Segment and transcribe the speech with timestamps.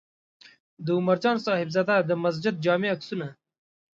[0.85, 3.35] د عمر جان صاحبزاده د مسجد جامع عکسونه و.